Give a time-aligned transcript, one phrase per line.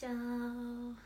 [0.00, 0.96] ちゃん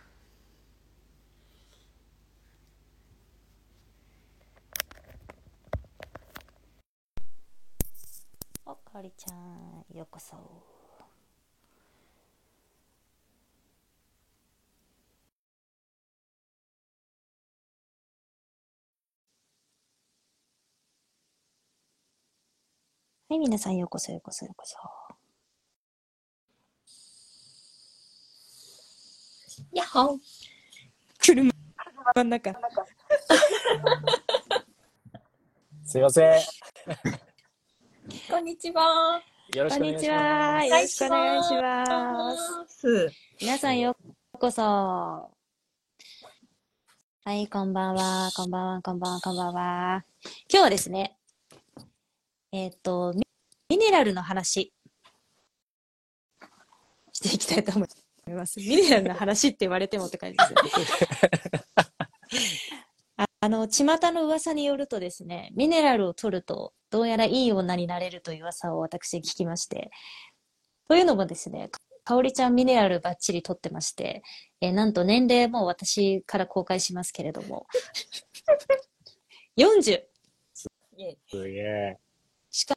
[8.64, 10.36] おかおりちゃんようこそ。
[10.36, 10.42] は
[23.34, 25.03] い皆さんようこそようこそようこそ。
[29.72, 30.18] やっほー
[31.18, 31.50] 車
[32.16, 32.52] の中
[35.84, 36.40] すいません。
[38.28, 39.22] こんにちは。
[39.54, 40.66] よろしくお願いしこんにちはます。
[40.66, 42.36] よろしくお願いしま
[42.66, 43.12] すす。
[43.40, 43.96] 皆さんよ
[44.34, 44.62] うこそ。
[44.62, 45.30] は
[47.34, 50.04] い、こんばんは、こんばんは、こんばんは、こんばんは。
[50.50, 51.16] 今日はですね、
[52.50, 53.26] えっ、と、ミ
[53.68, 54.72] ミネラルの話、
[57.12, 58.03] していきたいと思います。
[58.26, 61.64] ミネラルの話って言われてもって感じですよね。
[63.16, 69.90] あ あの、巷の噂によるとですね、ミネラルを取ると、どうやらいい女になれるという噂を私聞きまして、
[70.88, 71.70] というのもですね、
[72.04, 74.22] かおりちゃんミネラルバッチリ取ってまして、
[74.60, 77.66] えーなんと年齢も私から公開しますけれども、
[79.56, 80.02] 40!
[81.26, 81.98] すげえ。
[82.50, 82.74] しか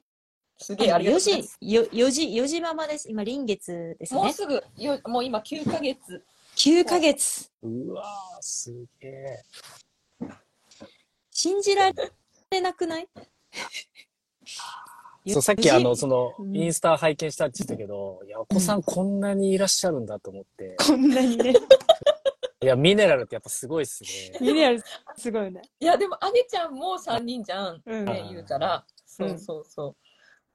[0.67, 1.57] すげえ、ありがと4うございます。
[1.61, 3.09] 時、よ4時、4時ママです。
[3.09, 4.19] 今、臨月ですね。
[4.21, 6.21] もうすぐ、よもう今9ヶ月。
[6.57, 7.49] 9ヶ月。
[7.63, 9.45] うわー、すげえ。
[11.31, 11.89] 信じら
[12.51, 13.07] れなくない？
[15.31, 20.75] そう、さっきあの、そのう、んインスタ拝見したって言ったけど、いや、お子さんこんなにいらっしゃるんだと思って。
[20.85, 21.53] こんなにね。
[22.61, 24.37] いや、ミネラルってやっぱすごいっすね。
[24.41, 24.83] ミネラル
[25.17, 25.61] すごいね。
[25.79, 27.81] いや、でも、あげちゃんも3人じゃん。
[27.85, 28.83] うんね、言うたら。
[28.85, 30.06] うんそうそうそう。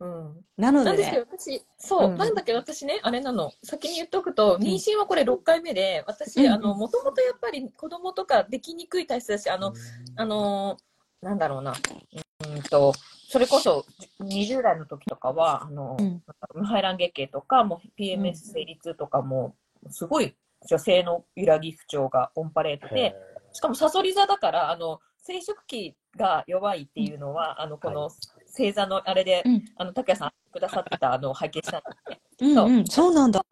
[0.02, 0.44] うん。
[0.56, 2.16] なのでなんです私、そう、うん。
[2.18, 6.58] なんだけど私ね、あれなの、先に言っとくと、妊娠はこれ6回目で、私、も
[6.88, 9.72] ともとやっぱり子供とかできにくい体質だし、あの、
[10.16, 10.92] あのー
[11.24, 12.92] なんだろうな、うーんと、
[13.28, 13.86] それこそ
[14.20, 16.20] 20代の時とかは、あの、うん。
[16.54, 19.54] 無排卵月経とか、もう PMS 生理痛とかも、
[19.88, 20.34] すごい
[20.68, 23.16] 女性の揺らぎ不調がオンパレードへで、
[23.52, 28.10] しかもサソリ座だから、あの、生殖器が弱いっていうのは、あの、こはの
[28.56, 32.52] 星座のあれで、うんあの、拓也さんくださってたのを拝見したんですね。
[32.54, 33.44] うんうん、そうなんだ。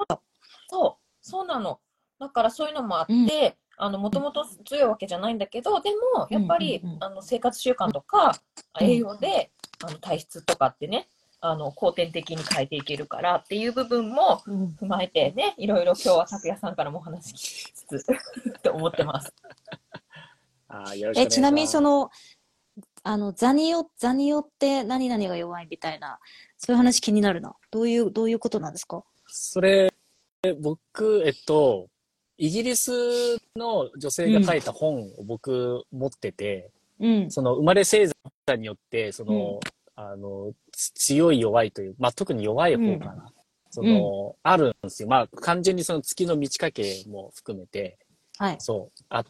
[0.68, 1.80] そう、そうなの。
[2.18, 3.26] だからそういうのもあって、うん
[3.82, 8.34] あの、もともと強いわけじゃないんだけど、でも、やっぱり、あの、生活習慣とか、うん
[8.82, 9.50] 栄養で、
[9.84, 11.08] あの、体質とかってね、
[11.40, 18.06] あの、後天的に変えていけるからっていう部分もうん踏まえてね、いろいろ今日は拓也さんからもお話聞きつつ、
[18.62, 19.32] と思ってます。
[20.68, 21.20] あーよろしくお願いします。
[21.20, 22.10] え、ちなみにその、
[23.02, 26.18] あの、座によ、座によって何々が弱いみたいな、
[26.58, 27.54] そういう話気になるな。
[27.70, 29.02] どういう、どういうことなんですか？
[29.26, 29.92] それ、
[30.60, 31.88] 僕、えっと、
[32.36, 37.30] イギリスの女性が書いた本を僕持ってて、うん。
[37.30, 38.06] その生まれ星
[38.46, 39.60] 座によって、その、
[39.96, 43.32] あの、つ強い弱いという、まあ、特に弱い方かな。
[43.70, 45.08] その、あるんですよ。
[45.08, 46.74] まあ、完全にその月の満ち欠
[47.04, 47.98] けも含めて、
[48.36, 48.56] はい。
[48.58, 49.24] そう、あっ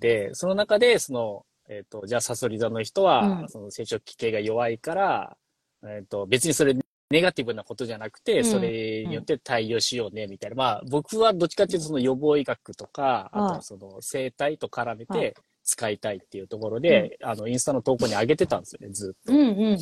[0.00, 5.36] て、その中で、その、えっ、と、じゃあ、サソリ座の人は、うんその生殖器系が弱いから、
[5.84, 6.74] えっ、と、別にそれ、
[7.08, 10.56] ネガティブなことじゃなくて、うんそれによって対応しようね、みたいな。
[10.56, 19.32] まあ、僕はどっちかっていうと、その予防医学とか、あとその生態と絡めはいて使いたいっていうところで、あの、インスタの投稿に上げてたんですよね、ずっと。
[19.32, 19.78] うんうんうん。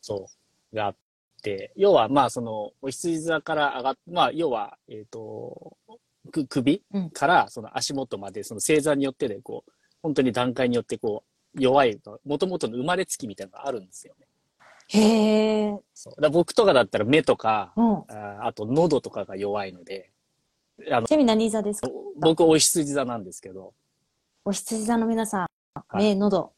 [0.00, 0.28] そ
[0.72, 0.76] う。
[0.76, 0.96] があっ
[1.42, 5.76] て、要は、まあ、その、お羊座から上がっまあ、要は、えっ、と、
[6.30, 9.72] く首うんから、その足元まで、その星座によってで、こう、
[10.02, 11.24] 本当に段階によって、こ
[11.54, 14.26] う、弱い、もともとの生まれつきみたいなのがあるんですよね。
[14.88, 15.78] へえ。
[15.94, 16.20] そう。
[16.20, 17.96] だ僕とかだったら目とか、うん。
[18.08, 20.10] ああと喉とかが弱いので、
[20.78, 21.88] ちなみに何座ですか？
[22.16, 23.74] 僕、お羊座なんですけど、
[24.44, 26.52] お羊座の皆さん、はい目、喉。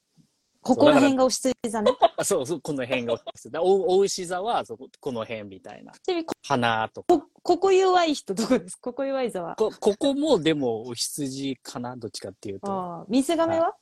[0.63, 1.91] ここら辺がお羊座ね。
[2.17, 3.63] あ そうそう、この辺がお羊座。
[3.63, 5.93] お、お牛座は、そこ、この辺みたいな。
[5.93, 7.19] ちなみにこ、鼻とか。
[7.19, 8.77] こここ弱い人どこです？
[8.77, 9.57] ここ弱い座は？
[9.57, 11.97] こ、ここもでもお羊かな？
[11.97, 12.73] どっちかっていうと。
[12.73, 13.75] ああ、水亀は？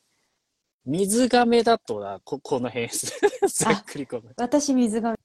[0.87, 3.13] 水亀だとな、こ、この辺です。
[3.47, 4.23] ざっくりこの。
[4.37, 5.17] 私水亀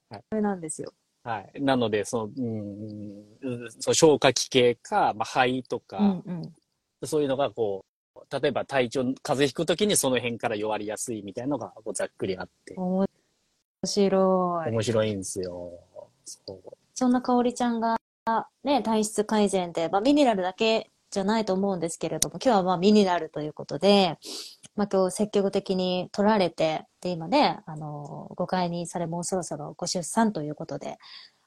[0.42, 0.92] なんですよ。
[1.24, 1.62] はい。
[1.62, 7.08] なので、その、うん、うんそう消化器系か、まあ、肺とか、うんうん。
[7.08, 7.95] そういうのがこう、
[8.32, 13.08] 例えば体調、風邪ひくときにその辺から弱りやすいみたいのが、ざっくりあって、面
[13.84, 14.72] 白い。
[14.72, 15.72] 面白いんですよ。
[16.26, 16.78] そう。
[16.94, 17.98] そんな香りちゃんが、
[18.64, 24.18] ね、体質改善で、まあ、ミネラルだけじゃないと思うんですけれども、今日はまあミネラルということで、
[24.76, 30.98] まあ、今日積極的に取られて、で、今ね、あの、誤解にされもうそろそろご出産ということで、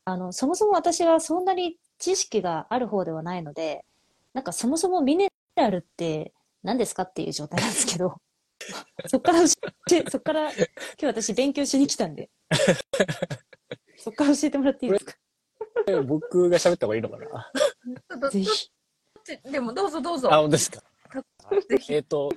[0.04, 3.84] あの、そもそも私はそんなに知識がある方ではないので、
[4.32, 6.32] なんかそもそもミネラルって
[6.62, 8.16] 何ですかっていう状態なんですけど、
[9.06, 9.54] そっから教
[9.96, 10.66] えて、そっから今
[10.98, 12.30] 日私勉強しに来たんで、
[13.96, 15.14] そっから教えてもらっていいですか？
[16.06, 17.52] 僕が喋った方がいいのかな？
[18.20, 18.70] どぜひ。
[19.44, 20.32] どでもどうぞどうぞ。
[20.32, 20.82] あ、本当ですか？
[21.88, 22.30] えっ、と、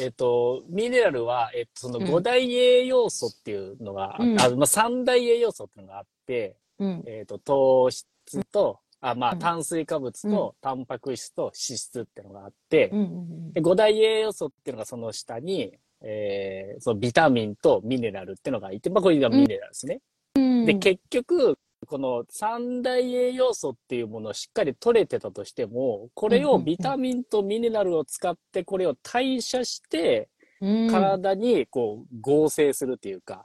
[0.00, 7.04] えっ、と、ミネラルは、えっ、と、その5大栄養素っていうのが、うんあ、まあ、3大栄養素っていうのがあって、うん。
[7.06, 8.06] えっ、と、糖質
[8.50, 20.00] と、あ、まあ、うん炭水化物と、タンパク質と脂質っていうのがあって、うんうんで5大栄養素っていうのがその下に、えー、そのビタミンとミネラルっていうのがいて、まあ、これがミネラルですね。
[20.36, 20.64] うん。
[20.64, 30.28] で、結局、この三大栄養素っていうものをしっかり取れてたとしても、これをビタミンとミネラルを使って、これを代謝して、
[30.60, 33.44] うん、体にこう合成するっていうか。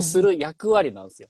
[0.00, 1.28] する役割なんですよ。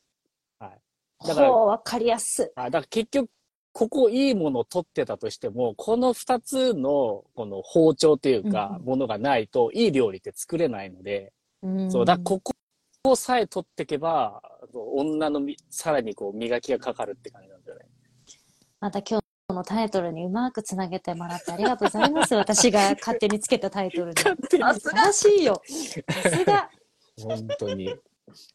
[0.59, 1.27] はい。
[1.27, 2.51] だからほう、わかりやすい。
[2.55, 3.31] あだから結局、
[3.73, 11.33] ここいいものを取ってたとしても、この二つのこの包丁っていうか、うんものがないと、いい料理って作れないので、
[11.63, 14.43] うんそう、だここさえ取っていけば、
[14.75, 17.87] 女のみさらにこう磨きがかかるって感じなんだよね。
[18.81, 22.35] また今日のタイトルにうまくつなげてもらってありがとうございます。
[22.37, 24.23] 私が勝手につけたタイトルで。
[24.23, 25.63] 勝手にあ素晴らしいよ。
[25.65, 26.71] さすが。
[27.21, 27.95] 本当に。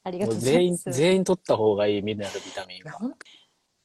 [0.03, 0.91] ありがとうござい全員、ます。
[0.91, 2.99] 全員取った方がいいミネラル、ビタミンは。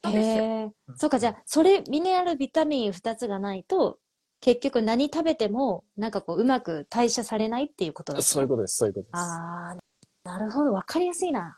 [0.03, 0.43] 本当ですよ。
[0.43, 0.71] へえ。
[0.95, 3.99] そうか、じゃあ、それ、ミネラル、ビタミン2つがないと、
[4.41, 9.21] 結局何食べても、なんかこう、うまく代謝されないっていうことだそういうことです、そういうことです。
[9.21, 10.73] ああ、なるほど。
[10.73, 11.57] わかりやすいな。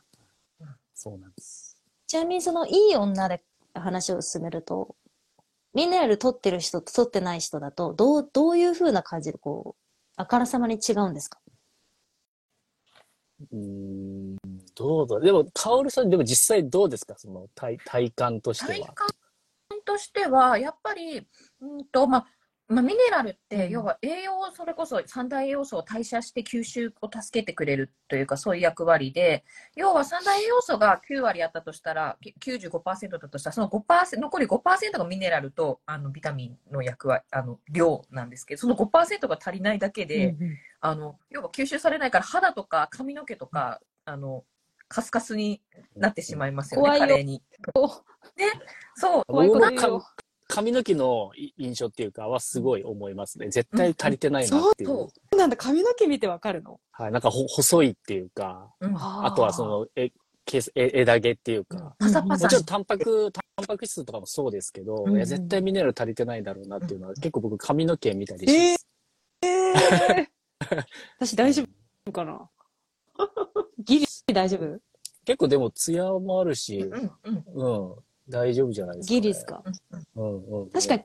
[0.94, 1.82] そうなんです。
[2.08, 3.44] ちなみにその、いい女で
[3.74, 4.96] 話を進めると、
[5.74, 9.82] ミネラル取ってる人と取ってない人だと、どう、どういう風な感じでこう、
[10.16, 11.40] あからさまに違うんですか？
[13.52, 14.38] うーん、
[14.76, 15.20] どうだ。
[15.20, 17.16] でも、カオルさん、でも実際どうですか？
[17.18, 18.88] その体、体感としては。
[18.88, 19.08] 体感
[19.86, 21.26] としては、やっぱり、
[21.62, 22.28] うんと、まあ、
[22.68, 29.46] まあ、ミネラルって、うん要は栄養をそれこそ三大栄養素を代謝して吸収を助けてくれるというか、そういう役割で、
[29.76, 40.36] 要は三大栄養素が9割あったとしたら、き95%だとしたら、その5%、残り5%がミネラルとあのビタミンの役割、あの量なんですけど、その5%が足りないだけで、
[40.82, 44.44] あの要は吸収されないから肌とか髪の毛とか、あの
[44.88, 45.62] カスカスに
[45.96, 47.06] なってしまいますよね、怖いよ。
[47.06, 47.42] 加齢に。
[47.76, 47.88] お
[48.96, 50.06] そう、怖い僕もか怖いよ。
[50.48, 53.50] 髪の毛の印象っていうかはすごい思いますね。
[53.50, 54.90] 絶対足りてないなっていう。
[54.90, 55.10] そう。
[55.10, 56.80] そうなんだ、髪の毛見てわかるの？
[56.92, 57.12] はい。
[57.12, 58.96] なんかほ細いっていうか、うん。
[58.96, 60.12] あとはその、え、
[60.46, 65.16] 毛え枝毛っていうか、パサパサもちろんタンパク、タンパク質とかもそうですけど、うん。
[65.16, 68.88] いや絶対ミネラル足りてないだろうなっていうのは、結構僕髪の毛見たりします。
[69.42, 70.28] えー、
[71.18, 71.64] 私大丈
[72.08, 72.48] 夫かな？
[73.80, 74.80] ギ リ大丈夫？
[75.26, 77.96] 結構でもツヤもあるし、うんうんうん、
[78.30, 79.16] 大丈夫じゃないですか、ね。
[79.16, 79.64] ギリですか？
[80.16, 80.70] うんうん。
[80.70, 81.04] 確かに、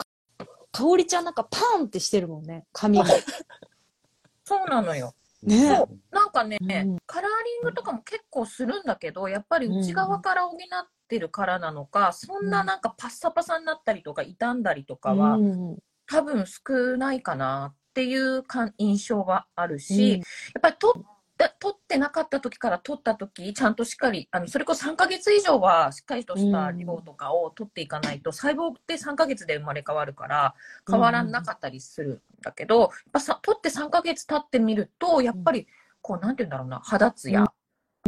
[0.72, 3.04] かおりちゃんなんかパーンってしてるもんね、髪が。
[4.44, 5.14] そうなのよ。
[5.42, 5.76] ね。
[5.76, 6.14] そう。
[6.14, 6.98] なんかね、うん。
[7.06, 10.58] カラーリングとかも結構するんだけど、やっぱり内側から補っ
[11.08, 15.78] てるからなのか、そんななんかパッサパサになったりとか傷んだりとかは、うん。
[16.06, 20.18] 多分少ないかなっていうか印象はあるし、や
[20.58, 21.08] っぱり取った
[21.48, 30.54] 取ってなかった時から取った時ちゃんとしっかりあのそれこそ3ヶ月以上はしっかりとした量とかを取っていかないと、細胞って3ヶ月で生まれ変わるから
[30.88, 35.66] 変わらなかったりするんだけど、やっぱさ取って3ヶ月経ってみるとやっぱり
[36.02, 37.44] こうなんて言うんだろうな肌ツヤ、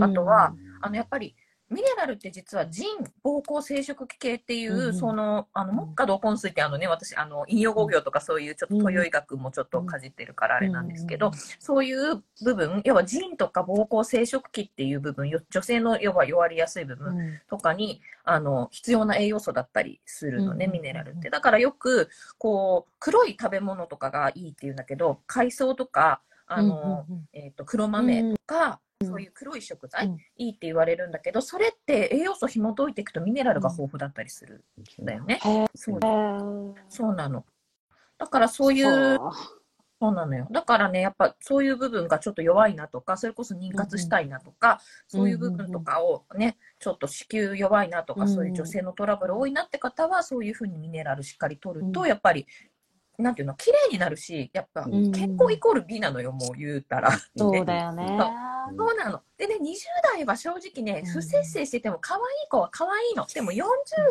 [0.00, 1.34] あとは、あのやっぱり
[1.72, 2.86] ミネラルって実は腎
[3.24, 17.40] 膀胱生殖器系っていう、うんそのあの木下同根水ってあのね私あの陰陽五行とかそういうちょっと東洋医学もちょっとかじってるからあれなんですけど、そういう部分要は腎とか膀胱生殖器っていう部分よ女性の要は弱りやすい部分うん。
[17.48, 21.30] とかにあの必要な栄養素だったりするのね、うんミネラルって。
[21.30, 28.74] だからよくこう黒い食べ物とかがいいっていうんだけど海藻とかあの、うんうんえー、と黒豆とか、うん
[29.04, 30.16] そういう黒い食材、うん。
[30.36, 34.64] いいって言われるんだけどそれって栄養素紐解いていくとミネラルが豊富だったりする
[35.00, 35.40] んだよね。
[35.44, 35.98] へそう。
[35.98, 36.74] ー。
[36.88, 37.44] そうなの。
[38.18, 39.62] だからそういう、はあ
[40.02, 40.48] そうなのよ。
[40.50, 48.34] だからね、やっぱそういう部分がちょっと弱いなとか、それこそ妊活したいなとか、そういう部分とかをね、ちょっと子宮弱いなとか、うんうん。
[48.34, 52.08] そういう女性のトラブル多いなって方は、そういうふうにミネラルしっかり取ると、うん。
[52.08, 52.48] やっぱり、
[53.22, 57.10] なんていうの、綺麗になるし、やっぱうん健康イコール美なのよ、もう言うたら。
[57.36, 58.18] そうだよね。
[58.76, 59.20] そうなの。
[59.36, 59.74] でね、20
[60.14, 63.26] 代は正直ね、うん不摂生してても可愛い子は可愛いの。
[63.26, 63.64] でも40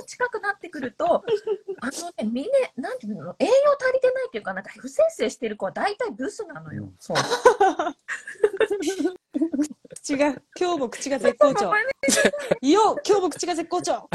[0.05, 1.23] 近くなってくると、
[1.81, 1.97] あのね、
[2.31, 6.83] みんな、なんていうの、栄養足りてないっていうか、なんか不摂生してる子は大体ブスなのよ。
[6.83, 7.17] うんそう。
[10.01, 10.29] 口が、
[10.59, 11.71] 今日も口が絶好調。
[12.61, 14.09] い よ、今日も口が絶好調。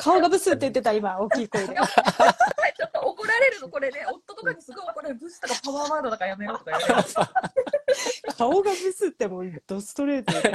[0.00, 1.74] 顔がブスって言ってた、今、大きい声で。
[1.74, 8.34] ちょっと怒られるの、これね、夫とかにすごい怒られる、ブスとかパワーワードとかやめろとか言われる。
[8.38, 10.54] 顔がブスってもう、ドストレートで。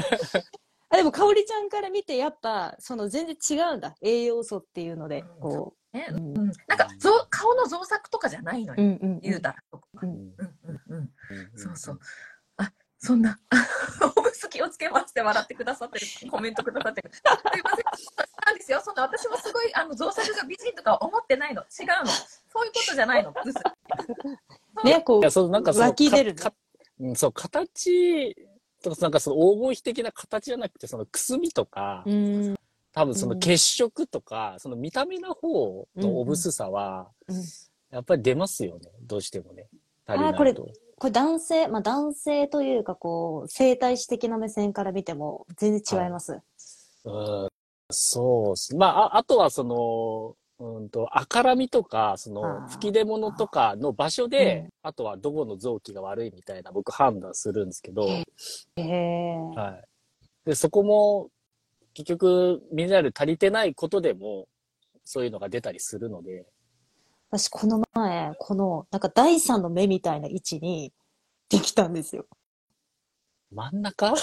[0.89, 3.95] あ、でも、かおりちゃんから見て、やっぱ、その全然違うんだ。
[4.01, 6.15] 栄養素っていうので、こね、う。
[6.15, 6.51] うんん。
[6.67, 9.19] なんか、ぞ顔の造作とかじゃないのよ、うんうん。
[9.21, 9.55] 言うたら。
[10.01, 10.33] うんうん
[10.63, 10.97] うんうん。
[10.97, 11.11] うん
[11.55, 11.99] そうそう。
[13.01, 13.39] あ、そんな、
[14.15, 17.11] おむす気をつけますって笑ってくださってる、コメントくださってる。
[17.13, 17.23] すい
[17.63, 17.85] ません。
[18.45, 18.81] なんですよ。
[18.83, 21.61] そんな私もすごい、あの、造作が美人とか思ってないの。
[21.61, 22.11] 違うの。
[22.51, 23.33] そういうことじゃないの。
[23.43, 23.55] ブス。
[24.83, 26.55] ね、こいや、そのなんかその湧き出るねかか
[26.99, 28.35] うん、そう、形
[28.81, 32.11] とか、なんかその黄金比的な形じゃなくて、そのくすみとか、う。
[32.11, 32.55] うん。
[32.91, 37.09] 多分その血色とか、その見た目の方のおぶすさは、
[37.91, 38.89] やっぱり出ますよね。
[39.01, 39.67] どうしてもね。
[40.05, 40.67] 足りないと。
[40.99, 46.39] これ男性、まあ男性というか、こう、生態史的な目線から見ても、全然違います。
[47.05, 47.47] うん、
[47.89, 48.75] そうっす。
[48.75, 58.25] まあ、ああとはその、うんと、赤らみとか、そあの、ー吹き出物とかの場所で、うんあとはどこの臓器が悪いみたいな僕判断するんですけど、へ
[58.77, 59.35] え。
[59.55, 59.83] はい。
[60.45, 61.29] で、そこも、
[61.93, 64.47] 結局、ミネラル足りてないことでも、
[65.03, 66.45] そういうのが出たりするので、
[67.31, 70.91] 私、この前、この、なんか第三の目みたいな位置に
[71.49, 72.25] できたんですよ。
[73.51, 74.13] 真ん中？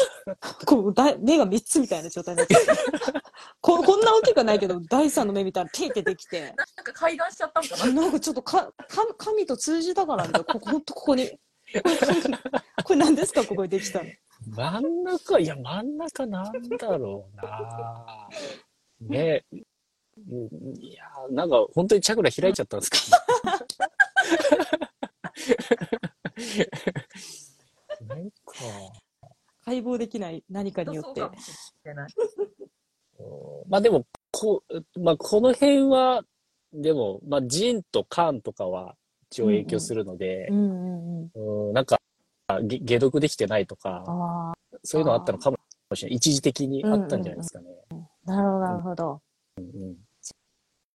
[0.67, 2.61] こうだ目が3つみたいな状態になってて
[3.61, 7.93] ここんな大きくはないけど、第三の目みたいなピーってできて、なんか階段しちゃったのかな？
[8.03, 8.73] なんかちょっとか、か
[9.19, 11.29] 神と通じたからみたいな、ここ、ほんとここに。
[12.85, 13.45] これ、何ですか？
[13.45, 14.05] ここにできたの。
[14.47, 15.39] 真ん中？
[15.41, 18.29] いや、真ん中なんだろうな
[19.01, 19.66] ねうん
[20.29, 22.99] いや、なんか本当にチャクラ開いちゃったんですか？
[28.07, 28.55] なんか、
[29.65, 31.21] 解剖できない何かによって
[33.69, 36.23] まあでも、こう、まあこの辺は、
[36.73, 38.97] でも、まあジンとカンとかは
[39.31, 41.69] 一応影響するのでう、んうんうん。
[41.69, 41.99] うんなんか、
[42.65, 44.53] げ解毒できてないとか、あ
[44.85, 45.59] そういうのあったのかも
[45.95, 46.17] しれない。
[46.17, 47.67] 一時的にあったんじゃないですかね。
[47.91, 47.95] あ、
[48.31, 49.21] なるほど、なるほど。
[49.59, 49.97] うん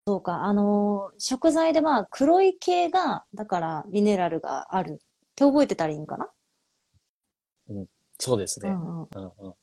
[0.07, 4.97] そうか、あのー食材でまあ、黒い系が、だから、ミネラルがあるっ
[5.35, 6.29] て覚えてたらいいんかな？
[8.17, 8.69] そうですね。
[8.69, 9.07] うんうん。
[9.13, 9.53] うんうん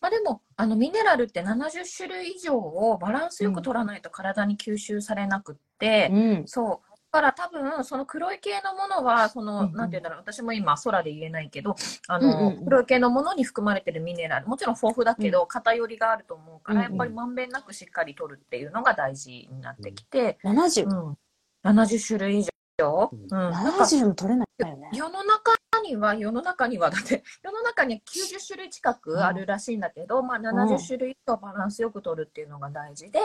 [0.00, 6.42] まあでも、あの、ミネラルって70種類以上をバランスよく取らないと体に吸収されなくって、うん。
[6.46, 6.87] そう。
[7.20, 11.74] だから多分、その黒い系のものは、その、うんうんなんて言うんだろう、私も今空で言えないけど、
[12.06, 20.86] あの、うんうんうん黒い系のものに含まれてるミネラル、もちろん豊富だけど、偏りがあると思うから、うんうんやっぱりまんべんなくしっかり取るっていうのが大事になってきて、70。
[20.86, 21.18] うん。
[21.64, 22.44] 70種類以
[22.78, 23.10] 上。
[23.12, 23.28] うんうん。
[23.28, 24.90] なんか70も取れないよね。
[24.92, 33.18] 世の中には、世の中には、だって、 世の中には90種類近くあるらしいんだけど、まあ70種類以上バランスよく取るっていうのが大事で、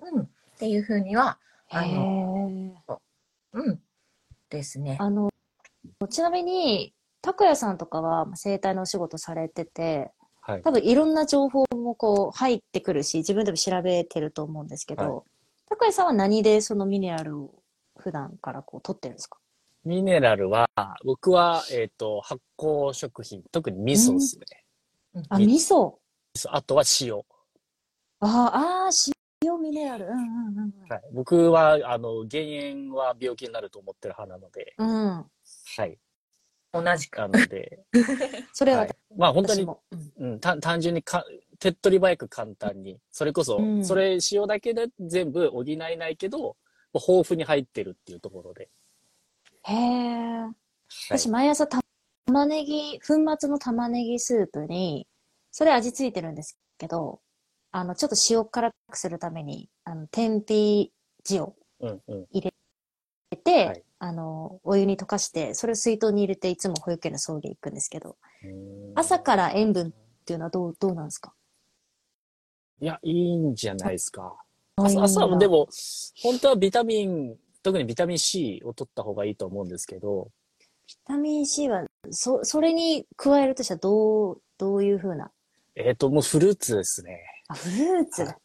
[0.00, 0.22] うん。
[0.22, 0.26] っ
[0.58, 1.38] ていうふうには、
[1.70, 2.48] あへの、
[2.88, 3.05] え。
[3.56, 3.80] うん。
[4.50, 4.96] ですね。
[5.00, 5.30] あの、
[6.10, 10.62] ちなみに、拓也さんとかはまあ生態のお仕事されてて、はい。
[10.62, 15.24] 多分いろんな情報もこう入ってくるし、自分でも調べてると思うんですけはいど、
[15.68, 17.62] 拓也さんは何でそのミネラルを
[17.96, 19.38] 普段からこう取ってるんですか？
[19.84, 20.68] ミネラルは、
[21.04, 24.44] 僕は、えっ、と、発酵食品、特に味噌ですね。
[25.28, 25.94] あ、み味噌？
[26.34, 27.14] 味噌あとは塩。
[27.18, 27.22] あ
[28.20, 29.12] あ、あー
[29.46, 30.06] 塩ミネラル。
[30.06, 31.02] うんうんうんはい。
[31.12, 34.88] 僕は、あの、減塩は病気になると思ってる派なので、うん。
[34.88, 35.24] うん。
[35.76, 35.98] はい。
[36.72, 37.18] 同じく。
[37.18, 37.80] なので、
[38.52, 39.66] それははい、まあ本当に。
[40.18, 41.24] うん単純にか、
[41.58, 46.56] 手っ取り早く簡単に、それこそ、うんそれ塩だけで全部補えないけど、
[46.94, 48.68] 豊富に入ってるっていうところで。
[49.64, 50.40] へえ。
[50.42, 50.56] はい
[51.10, 51.80] 私、毎朝た
[52.26, 55.06] 玉ねぎ、粉末の玉ねぎスープに、
[55.50, 57.20] それ味付いてるんですけど、
[57.78, 60.94] あの、ちょっと塩辛くするために、あの、天日
[61.30, 62.26] 塩うんうん。
[62.30, 62.50] 入
[63.30, 69.92] れて、はいあの、お湯に溶かして、それを水筒に入れて、いつも保育園の送迎行くんですけど、うん朝から塩分っ
[70.24, 71.34] ていうのはどう、どうなんですか？
[72.80, 74.38] いや、いいんじゃないですか。
[74.76, 75.68] あ朝朝はでも、も、
[76.22, 80.30] 本当はビタミン、特にビタミン C を取った方がいいと思うんですけど、
[80.88, 85.30] ビタミン C は、そ、それに加えるとしたらどう、どういうふうな？
[85.74, 87.20] えっ、と、もうフルーツですね。
[87.48, 88.22] あ、フルーツ。
[88.22, 88.36] はい。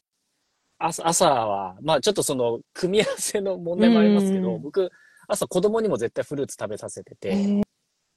[0.79, 4.61] 朝、朝は、まあちょっとその、組み合わせの問題もありますけど、うん。
[4.61, 4.91] 僕、
[5.27, 7.61] 朝子供にも絶対フルーツ食べさせてて、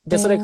[0.06, 0.38] で、それ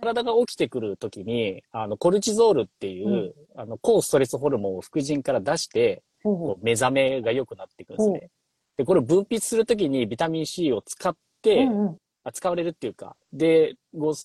[0.00, 8.30] 体が起きてくるときに、あの、コルチゾールっていう、あの、抗ストレスホルモンを副腎から出して、こう目覚めが良くなっていくんですね。
[8.76, 11.96] で、これを分泌するときにビタミン C を使っうて、うんうん。
[12.26, 13.76] あ使われるっていうか、で、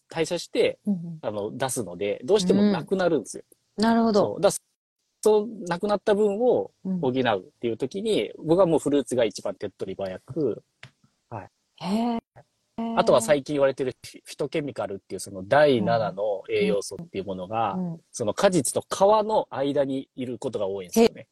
[0.10, 1.20] 代謝して、うんうん。
[1.22, 3.44] あの、出すので、どうしてもなくなるんですよ。
[3.78, 4.38] なるほど。
[5.22, 10.64] そのなくなった分をうん補うっていう時に、僕はもうフルーツが一番手っ取り早く、
[11.82, 12.20] へえ。
[12.96, 21.28] あとは最近言われてるフィトケミカルっていうその第7の栄養素っていうものが、うんその果実と皮の間にいることが多いんですよね。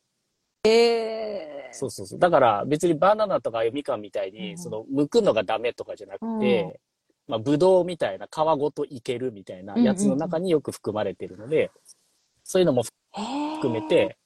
[0.63, 1.69] へえ。
[1.71, 2.19] そうそうそう。
[2.19, 6.79] だから別にバナナとかみかんみたいに、うんその剥くのがダメとかじゃなくて、
[7.27, 11.71] まあブドウみたいな皮ごといけるみたいなやつの中によく含まれてるので、
[12.43, 12.83] そういうのも
[13.55, 14.17] 含めて、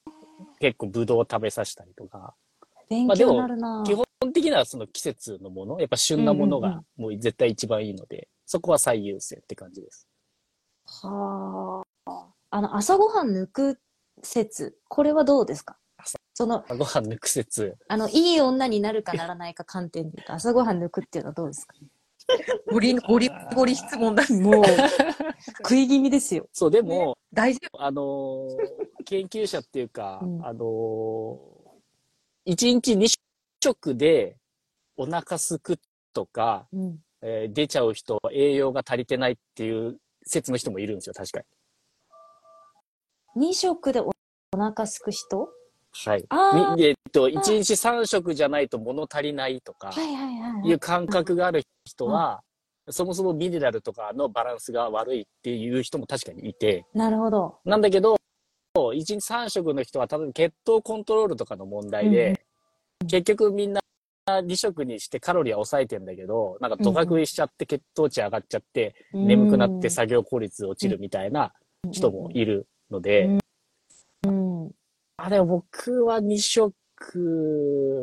[0.60, 2.34] 結構ブドウを食べさせたりとか、
[2.88, 3.84] 勉強になるな。
[3.86, 10.06] 基本的にはその季節のもの、やっぱ旬なものがもう絶対一番いいので、そこは最優先って感じです。
[10.86, 12.26] はあ。
[12.50, 13.80] あの、朝ごはん抜く
[14.22, 15.78] 説、これはどうですか？
[16.34, 17.76] その、ご飯抜く説。
[17.88, 21.74] あの、いい女になるかならないか観点で言うと、朝ごはん抜くっていうのはどうですか？
[22.70, 24.24] ゴリゴリゴリ質問だ。
[24.30, 24.64] もう、
[25.62, 26.48] 食い気味ですよ。
[26.52, 33.08] そう、でも、大丈あのー 研究者っていうか、うんあのー、1日2
[33.62, 34.36] 食で
[34.96, 35.78] お腹すく
[36.12, 36.98] とか、うん。
[37.22, 41.40] えー出ちゃう人、栄養が足りてないっていう説の人もいるんですよ、確か
[43.36, 43.50] に。
[43.50, 44.10] 2食でお
[44.54, 45.48] お腹すく人？
[45.92, 46.24] はい。
[46.82, 49.92] えっと、1日3食じゃないと物足りないとか
[50.64, 51.62] いう感覚がある
[51.92, 52.42] 人は、
[52.90, 57.58] そもそもミネラルとかのバランスが悪いっていう人も確かにいて、なるほど。
[57.64, 58.16] なんだけど、
[58.74, 62.40] 1日3食の人は多分血糖コントロールとかの問題で、
[63.06, 63.80] 結局みんな
[64.26, 71.52] 2食にしてカロリーは抑えてんだけど、なんかドカ食いしちゃって血糖値上がっちゃって、眠くなって作業効率落ちるみたいな
[71.92, 73.38] 人もいるので、
[74.26, 74.70] うん。
[75.16, 76.74] あれ僕は2食、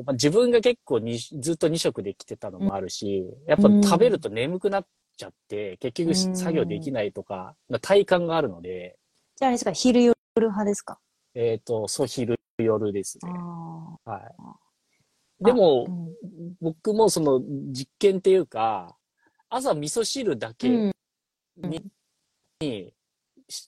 [0.06, 4.88] まあ、自分が結構にずっと2食できてたのもあるし、やっぱ食べると眠くなっ
[5.18, 8.98] ちゃって、結局うん作業できないとか、体感があるので、
[9.36, 11.00] じゃああれですか、昼夜派ですか？
[11.36, 13.32] えっ、と、そう、昼、夜ですね。
[13.32, 15.44] あはい。
[15.44, 15.92] でもあ。
[15.92, 16.56] う、ん。
[16.60, 18.98] 僕もその実験っていうか、
[19.50, 20.92] 朝味噌汁だけうん。
[22.62, 22.94] に、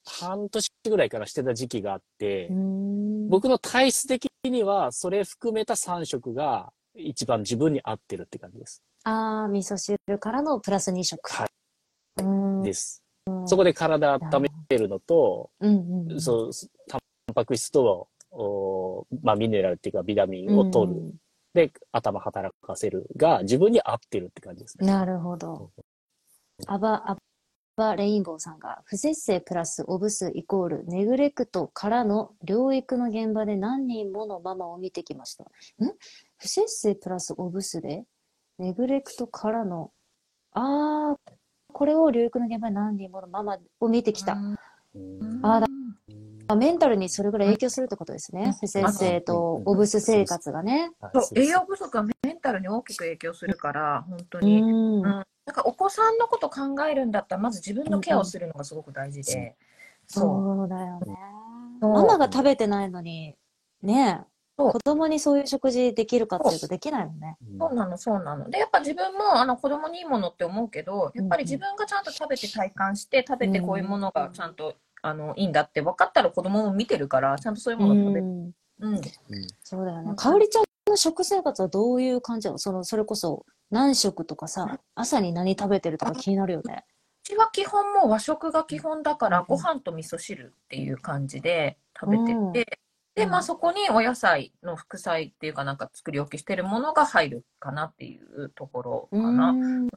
[0.05, 3.29] 半年ぐらいからしてた時期があって、うん。
[3.29, 8.83] 僕の体質的にはそれ含めた3食が一番自分に合ってるって感じです。
[9.03, 11.31] ああ、味噌汁からのプラス2食。
[11.31, 12.63] はいうん。
[12.63, 13.03] です。
[13.45, 16.21] そこで体温めるのと、うんうん。
[16.21, 16.51] そう、
[16.87, 20.99] タンパク質と、おまあミネラルっていうかビタミンを取る。
[20.99, 21.13] うん
[21.53, 24.87] で、頭働かせるが自分に合ってるって感じですね。
[24.87, 25.69] なるほど。
[26.65, 27.17] アバ、ア
[27.81, 35.45] バレインボーさんが、不節制プラスオブスイコールネグレクトからの療育の現場で何人ものママを見てきました。
[35.45, 35.47] ん？
[36.37, 38.03] 不節制プラスオブスで？
[38.59, 39.89] ネグレクトからの、
[40.53, 41.31] あー、
[41.73, 44.33] これを療育の現場で何人ものママを見てきた。
[44.33, 44.55] うん
[45.41, 45.67] あーだ
[46.49, 48.55] あメンタルにそれぐらい影響するってことですね。
[48.59, 50.91] 不節制とオブス生活がね。
[51.13, 54.61] そう栄養不足はメンタルに大きく影響するから、本当うに。
[54.61, 55.01] ん。
[55.03, 59.56] うんなんかお子さんのこと考えるんだったら、まず自分のケアをするのがすごく大事で。
[60.08, 60.23] そう。
[60.58, 61.17] そうだよね。
[61.82, 63.36] ママが食べてないのに、
[63.82, 64.21] ね
[64.56, 67.38] 子供にそういう食事できるかっていうとできないもんね。
[67.60, 68.49] そうなの、そうなの。
[68.49, 78.25] で、やっぱ自分もあの子供にいいものって思うけど、やっぱり自分がちゃんと食べて体感して、食べてこういうものがちゃんと、あのいいんだって分かったら子供も見てるから、ちゃんとそういうものを食べる。
[78.27, 78.51] ん、
[78.82, 79.01] うん。
[79.63, 80.15] そうだよねうん。
[80.15, 82.58] かおりちゃんの食生活はどういう感じなの？
[82.60, 86.86] その、それこそ何食とかさ、朝に何食べてるとか気になるよね。
[87.23, 89.45] うちは基本もう和食が基本だから、うん。
[89.47, 92.54] ご飯と味噌汁っていう感じで食べてて、うん。
[92.54, 93.43] で、まあうん。
[93.43, 99.51] そこにお野菜の副菜っていうかなんか作り置きしてるものが入るかなっていうところかな。
[99.51, 99.89] うん。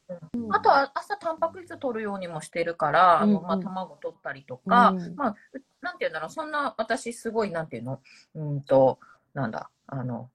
[0.51, 3.47] あとは朝タンパク質取るようにもしてるから、あのうん。
[3.47, 5.15] まあ、卵取ったりとか、うん。
[5.17, 8.01] まあ、うなんていうんだろう、そんな私すごい、なんていうの、
[8.35, 8.99] うんと、
[9.33, 10.29] なんだ、あの、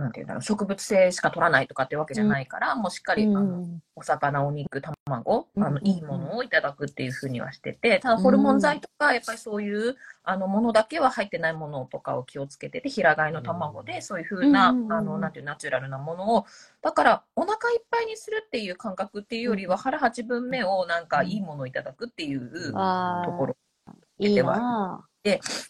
[0.00, 5.64] なんていうんだろう、植物性しか取らないとかってわけじゃないから、もうしっかり、うあのんお魚、お肉、卵、うん。
[5.64, 14.92] あのいいものをいただくっていうふうにはしてて、ただホルモン剤とか、やっぱりそういうあのものだけは入ってないものとかを気をつけてて、平飼いの卵で、そういうふうな、うんうんうん。
[14.92, 16.46] あの、なんていうナチュラルなものを、
[16.82, 23.56] だからお腹いっぱいにするっていう感覚っていうよりは、腹八分目をなんかいいものをいただくっていうあところ。
[23.86, 25.04] あ、いいな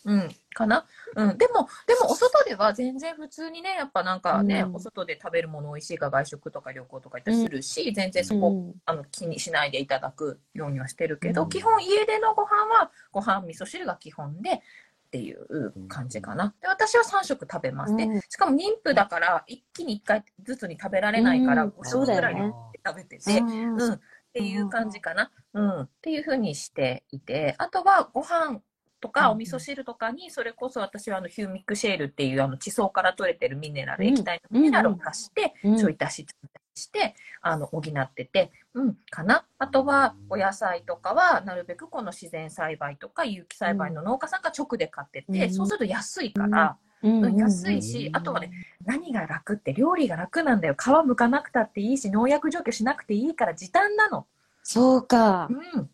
[0.05, 0.87] うん、かな？
[1.17, 1.39] うん。
[1.39, 8.27] でも、でも、お外では全然普通にね、やっぱなんかね、うんお外で食べるもの美味しいが外食とか旅行とか行ったりするし、全然ぁ。
[8.27, 16.55] そこ、うんあの、気にしないでいただくようにはしてるけど、うん基本家でのご飯は、ご飯、味噌汁が基本で、っていう感じかな。
[16.61, 17.97] で、私は3食食べます。
[17.97, 24.01] でうん、しかも妊婦だから、一気に1回ずつに食べられないから、うん5そうだよね食ぐらい食べてて、うんうん、っ
[24.33, 25.33] ていう感じかな。
[25.53, 28.61] うん、っていうふうにしていて、あとはご飯
[29.01, 35.77] とかお味噌汁とかに、それこそ私はあのヒューミックシェールっていうあの地層から取れてるミネラル、うん液体のミネラルを足して、うん。
[35.77, 36.27] ちょい足し、
[36.75, 39.45] しして、あの、補ってて、うん、かな。
[39.59, 44.43] あとは、お野菜とかは、なるべくこの自然栽培とか有機栽培の農家さん。
[44.43, 45.53] が直で買ってて、うん。
[45.53, 48.51] そうすると安いから、安いし、あとはね、
[48.85, 50.61] 何が楽って料理が楽なん。
[50.61, 50.75] だよ。
[50.75, 54.27] 皮剥かなくたっていいし、農薬除去しなくていいから時短なの。
[54.63, 55.79] そうかう。
[55.81, 55.91] ん。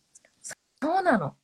[0.83, 1.35] そうなの。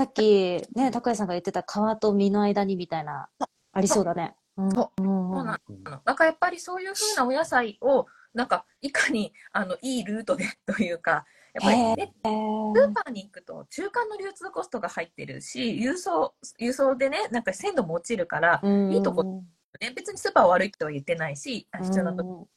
[0.00, 3.28] さっきね、高谷さんが言ってた皮と実の間にみたいな、
[3.74, 4.34] ありそうだね。
[4.56, 4.64] う。
[4.64, 4.70] ん。
[4.72, 5.02] そう。
[5.02, 6.00] なの。
[6.06, 6.14] だ。
[6.14, 19.42] からやっぱりそういう風なお野菜を、なんか、いかに、あの、いいルートでというか、やっぱりね、へスーパーに行くと中間の流通コストが入ってるし、郵送、郵送でね、なんか鮮度も落ちるから、ーいいとこ
[19.82, 22.48] ね、別にスーパーは悪いとは言ってないし、あ必要なとこ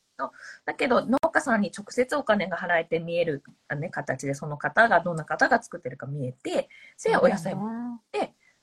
[0.66, 8.00] だけど、農家さんに直接お金が払えて見える、あね、形でその方が、どんな方が作ってるか見えて、それお野菜も、も。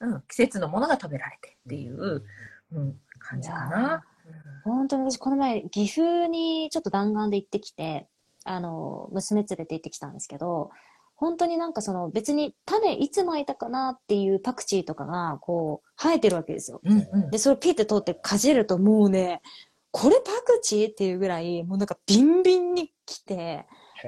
[0.00, 2.24] うん、季節のものが食べられてっていう、
[2.72, 4.04] うん、感じかな。
[4.64, 8.08] 本当に私、この前、岐阜にちょっと弾丸で行ってきて、
[8.44, 10.70] あの、娘連れて行ってきたんですけど、
[11.20, 16.80] 本当になんかその別に種いつ巻いたかなっていうパクチーとかがこう生えてるわけですよ。
[16.82, 19.42] うんうんで、それをピッて取ってかじるともうね、
[19.92, 23.66] これパクチーっていうぐらい、もうなんかビンビンに来て、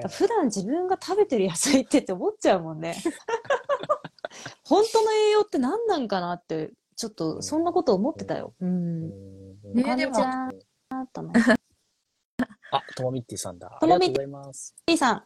[0.09, 2.95] 普段自分が食べてる野菜ってって思っちゃうもんね。
[4.65, 8.53] 本当の栄養って何なんかなって、ちょっとそんなこと思ってたよ。
[8.59, 9.09] うん。
[9.73, 10.49] ねこんにちは
[12.71, 13.71] あ、ともみってぃさんだ。
[13.75, 14.75] あともみりがとうございます。
[14.85, 15.23] T さん、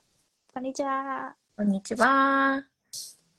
[0.54, 1.36] こんにちは。
[1.56, 2.64] こんにちは。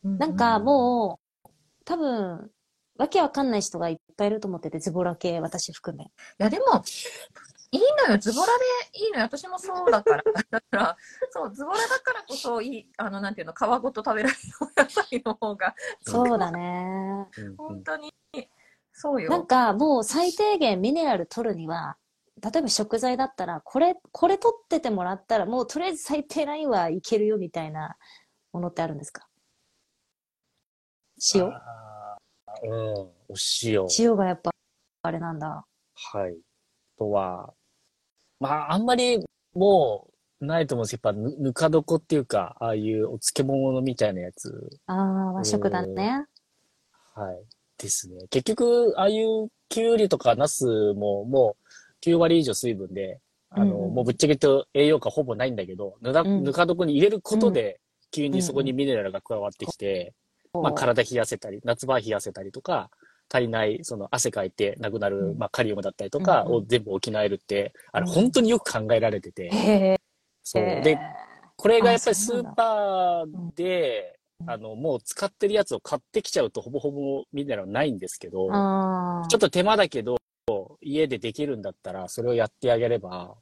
[0.03, 1.51] なんかもう、
[1.85, 2.51] 多分、
[2.99, 6.05] わけわかんない人がいっぱいいると思ってて、ズボラ系、私含め。
[6.05, 6.09] い
[6.39, 6.83] や、でも、
[7.71, 8.19] いいのよ。
[8.19, 9.25] ズボラでいいのよ。
[9.25, 10.23] 私もそうだから。
[10.51, 10.97] だから、
[11.31, 17.29] そう、ズボラだからこそ、いい、あの、なんていうの、皮ごと食べられるお野菜の方が、そうだね。
[17.39, 18.13] うん本当に、
[18.93, 19.31] そうよ。
[19.31, 21.97] なんかもう最低限ミネラル取るには、
[22.43, 27.97] 例えば食材だったら、これ、これ取っててもらったら、もうとりあえず最低ラインはいけるよみたいな
[28.53, 29.29] ものってあるんですか？
[31.35, 31.53] 塩？
[32.62, 33.12] うん、お
[33.62, 33.87] 塩。
[33.99, 34.51] 塩がやっぱ、
[35.03, 35.64] あれなんだ。
[35.94, 36.33] はい。
[36.33, 36.35] あ
[36.99, 37.53] とは、
[38.40, 40.09] まあ、あんまりも
[40.40, 46.27] うないと思うんですけど、やっぱぬぬか床っていうか、ああいうお漬物みたいなやつ、ああ、和食だね。
[47.14, 47.44] はい。
[47.79, 48.27] ですね。
[48.31, 51.57] 結局、ああいうきゅうりとかナスもも
[52.05, 60.14] う9割以上水分で、あの、うんうんもうぶっちゃけと栄養価ほぼないんだけど、ぬか、うんぬか床に入れることで、急にそこにミネラルが加わってきて、
[60.53, 62.91] まあ、体冷やせたり、夏場冷やせたりとか、
[63.31, 69.99] 足りない、その汗かいてなくなる、うんまあ、カリウムだったりとかを全部補えるって、あれうん本当によく考えられてて。
[70.43, 70.63] そう。
[70.63, 70.99] で、
[71.57, 78.47] これがやっぱりスーパーで、うんあの、もう使ってるやつを買ってきちゃうとほぼほぼミネラルないんですけど。
[78.49, 80.19] ちょっと手間だけど、
[80.81, 83.35] 家でできるんだったら、それをやってあげれば、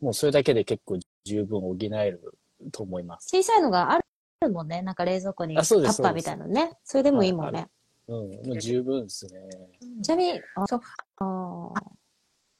[0.00, 2.38] もうそれだけで結構十分補える
[2.70, 3.36] と思います。
[3.36, 4.03] 小さいのがあ
[4.44, 4.82] るもんね。
[4.82, 6.72] なんか冷蔵庫にタあそうですッパーみたいなのね。
[6.84, 7.68] それでもいいもんはいね。
[8.06, 9.40] うん、もう十分ですね。
[10.02, 10.80] ちなみに、あそう
[11.18, 11.80] あー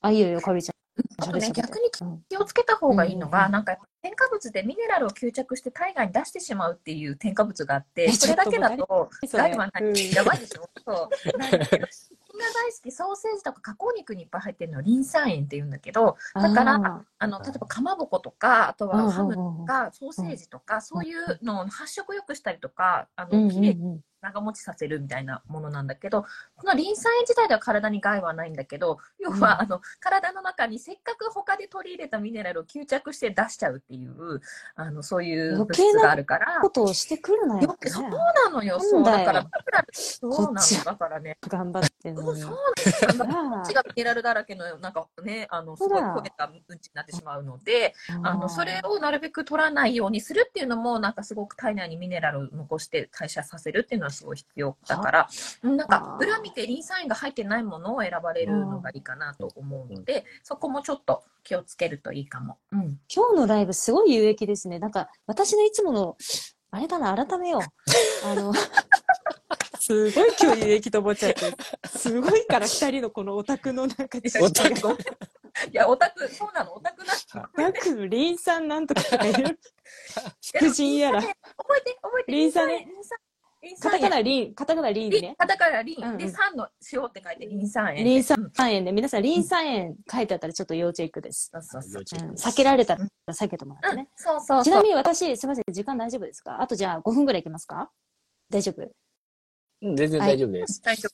[0.00, 0.74] あ、いいよよ、かおりちゃん。
[1.18, 9.84] あとね、逆にうん気をつけた方がいいのが、うんなんか添加物でミネラルを吸着して体外に出してしまうっていう添加物があって、えそれだけだと、それ害はない。
[9.84, 11.08] うんやばいでしょそう。
[12.38, 26.24] が大好き、ソーセージとか加工肉にいっぱい入ってるのリン酸塩って言うんだけど、だからああの、例えばかまぼことか、あとーはハムうんとか、ソーセージとか、そういうのを発色良くしたりとか、あの、うんうんきれいにうん長持ちさせるみたいなものなんだけど、
[26.56, 34.40] このリン酸塩自体では体に害はないんだけど、要うんは、あの、体の中にせっかく他で取り入れたミネラルを吸着して出しちゃうっていう、
[34.74, 39.04] あの、そういう物質があるから、ことをしてくるなよよくそうなのよ、そう。
[39.04, 39.46] だから、
[39.92, 40.84] そうなの。
[40.84, 42.40] だからね、頑張ってんのに。
[42.40, 42.56] そう
[42.90, 43.24] そうなんだ。
[43.24, 55.28] あこっちがミネラルだらけの、なんかね、あの、すごい焦げたうんちになってしまうので、あの、それをなるべく取らないようにするっていうのも、なんかすごく体内にミネラルを残して代謝させるっていうのはすごい必要だから、
[55.62, 62.58] うんなんか裏見てリン酸塩が入ってないものを選ばれるのがいいかなと思うので、そこもちょっと気をつけるといいかも。
[62.72, 62.98] うん。
[63.14, 64.78] 今日のライブすごい有益ですね。
[64.78, 66.16] なんか、私のいつもの、
[66.70, 67.62] あれだな、改めよう。
[68.26, 68.52] あの、
[69.80, 71.40] すごい今日有益と思っちゃって。
[71.88, 73.96] すごいから二人のこのオタクのなん
[74.42, 74.92] オタ識が。
[74.92, 74.96] い
[75.72, 77.68] や、オタク、そうなの、オタクなの。
[77.68, 79.58] オタク、リン酸なんとかとかいる。
[80.58, 81.20] 福神やら。
[81.20, 81.32] 覚
[81.78, 82.32] えて、覚えて。
[82.32, 83.33] リン酸ねリン酸リン
[83.80, 83.98] カタ。
[83.98, 85.34] カナリン、カタカナリンね。
[85.38, 88.04] カタカナリン、で、酸の塩って書いてリン酸塩。
[88.04, 91.50] リン酸うん塩で、皆さんリン酸塩書いてあったらちょっと要チェックです。
[91.52, 92.28] そうそうそう。
[92.28, 94.08] うん、避けられたら避けてもらってね。
[94.16, 94.70] そうそうち。
[94.70, 96.60] なみに私、すみません、時間大丈夫ですか？
[96.60, 97.90] あとじゃあ5分ぐらいいきますか？
[98.50, 98.82] 大丈夫？
[99.82, 100.82] うん全然大丈夫です。
[100.82, 101.08] 大丈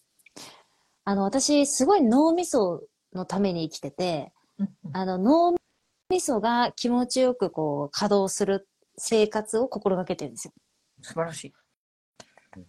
[1.04, 2.82] あの、私、すごい脳みそ
[3.14, 4.32] のために生きてて、
[4.92, 5.56] あの、脳
[6.10, 10.52] みそが気持ちよくこう、稼働する生活を心がけてるんですよ。
[11.00, 11.52] 素晴らしい。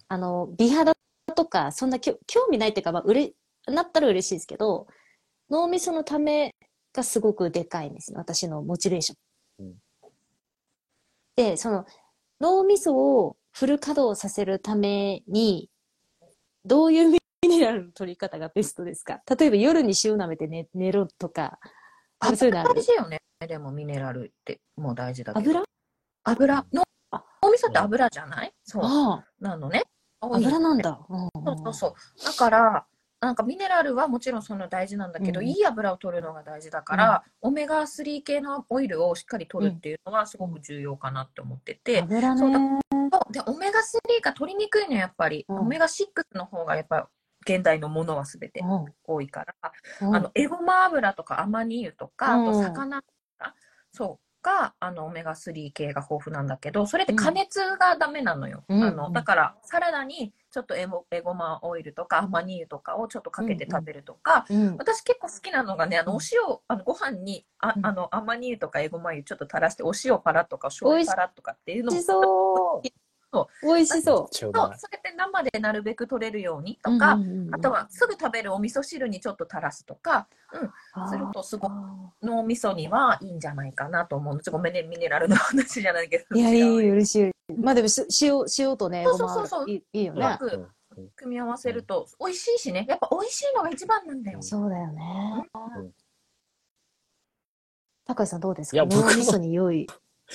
[0.07, 0.93] あの、美肌
[1.35, 3.33] とか、そんなきょ興味ないっていうか、まあ、うれ、
[3.67, 4.87] なったら嬉しいですけど、
[5.49, 6.55] 脳みそのため
[6.93, 8.17] がすごくでかいんですね。
[8.17, 9.15] 私のモチベーショ
[9.63, 9.65] ン。
[9.65, 9.75] うん
[11.37, 11.85] で、その、
[12.41, 15.69] 脳みそをフル稼働させるために、
[16.65, 19.21] どういうミネラルの取り方がベストですか？
[19.39, 21.57] 例えば夜に塩舐めて寝寝ろとか、
[22.35, 23.21] そういうのある大事よね。
[23.47, 25.49] でもミネラルってもう大事だけど。
[25.49, 25.63] 油？
[26.25, 26.65] 油？
[26.73, 28.53] のあ脳みそって油じゃない？
[28.63, 28.83] そう。
[28.85, 29.83] あなのね。
[30.21, 30.99] あ、油なんだ。
[31.09, 31.29] うん。
[31.45, 32.25] そうそうそう。
[32.25, 32.85] だから、
[33.19, 35.47] なんかミネラルはもちろんその大事なんだけど、うん。
[35.47, 42.79] いい油を取るのが大事だから、オメガ3系のオイルをしっかり取るっていうのはすごく重要かなって思ってて、油ね。
[43.11, 45.45] そうで、オメガ3が取りにくいのよやっぱり。
[45.49, 45.57] うん。
[45.59, 47.09] オメガ6の方がやっぱ
[47.45, 48.93] 現代のものは全てうん。
[49.03, 49.55] 多いから、
[50.01, 50.15] うん。
[50.15, 52.63] あの、エゴマ油とかアマニ油とか、あとうん。
[52.63, 52.97] 魚
[53.39, 53.55] 油、
[53.91, 58.63] そう、が、あの、オメガ3系が豊富なんだけど、それって加熱がダメなのよ。
[58.67, 58.83] うん。
[58.83, 64.77] あの、だから、サラダにちょっとエゴマオイルとかアマニ油とかをちょっとかけて食べるとか、うん。
[64.77, 67.85] 私結構好きなのがね、あの、お塩、あの、ご飯に、あうん。
[67.85, 72.81] あの、アマニ油とかエゴマ油ちょっと垂らして、お塩パラッとか、醤油パラッとかっていうのも
[73.31, 73.63] 美味しそう。
[73.63, 76.91] そ美味しそそうそれって生でなるべく取れるようにう。
[76.91, 80.27] とか、うんうんうんうんあとはすぐ食べるお味噌汁にちょっと垂らすとか、
[81.09, 81.73] するとすごく
[82.21, 84.41] 脳みそにはいいんじゃないかなと思うの。
[84.41, 86.35] ちょごめんね、ミネラルの話じゃないけど。
[86.35, 87.15] いや、いい、嬉し
[87.49, 87.53] い。
[87.61, 90.39] まあでも、し塩、塩とね、そうそうそうそういいいいよね。
[91.15, 92.85] 組み合わせると美味しいしね。
[92.87, 94.41] やっぱ美味しいのが一番なんだよ。
[94.41, 95.45] そうだよね
[95.77, 95.91] うん。
[98.05, 99.87] 高橋さんどうですいや僕もか脳みそに良い。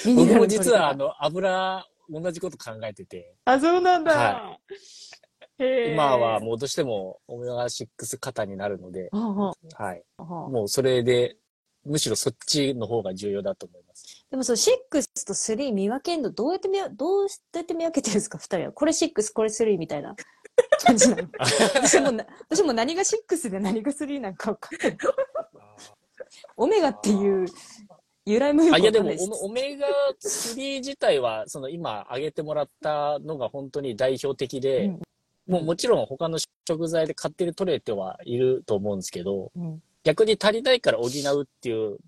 [0.05, 4.13] 僕も実はあの油同じこと考えてて、あ、そうなんだ。
[4.13, 4.59] は
[5.59, 7.87] へー今はもうどうしてもオメガ6
[8.21, 10.03] 型になるので、はい。
[10.19, 11.37] うんもうそれで、
[11.85, 14.27] むしろそっちの方が重要だと思います。
[14.31, 18.73] でもそう、6と3見分けるのどうやって見わ、どうやって見分けてるんですか二人は？
[18.73, 20.17] これ6、これ3みたいな
[20.85, 21.29] 感じなの。
[21.75, 24.99] 私もな、私も何が6で何が3なんかわかんない。
[26.57, 27.47] オメガっていう
[28.27, 29.13] 由来もよくあ、いやでも。
[29.43, 29.87] オメガ
[30.21, 35.01] 3自体は、その今挙げてもらったのが本当に代表的で、うん。
[35.47, 39.81] もうもちろん他の食材で勝手に取れてはいると思うんですけど、うん。
[40.03, 41.99] 逆に足りないから補うっていう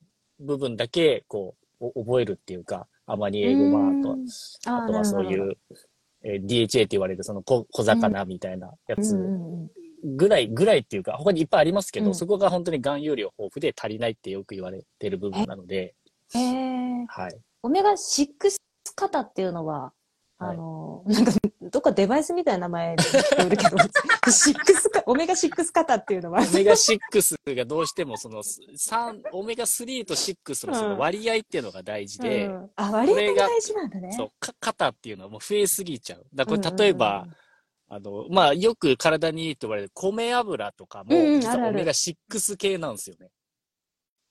[0.40, 4.18] 部分だけ、こう、お覚えるっていうか、アマニエゴマと、
[4.66, 5.38] ああとはそうい。
[5.38, 5.56] う、
[6.24, 9.16] えー DHA って言われるその小小魚みたいなやつ
[10.04, 12.14] ぐらい、ぐらいっていうか、他にいっぱいありますけど、うん。
[12.16, 15.94] そこが本当に含有量豊富で足りないってよく言われてる部分なので、
[16.34, 17.06] へえ。
[17.08, 17.40] はい。
[17.62, 18.36] オメガ6
[18.96, 19.92] 型っていうのは、
[20.40, 34.12] あの、なんか、どっかデバイスみたいな名前で聞こえるけど、6か、オメガ6型っていうのは、オメガ6がどうしてもその3、オメガ3と6のその割合っていうのが大事で、うんあ、割合が大事なんだね。
[34.12, 36.24] そう、か肩っていうのはもう増えすぎちゃう。
[36.32, 37.26] だからこれ例えば、
[37.88, 43.30] あの、まあ、よく体にいいと言われる米油とかも、うんうん実あるあるはオメガ6系なんですよね。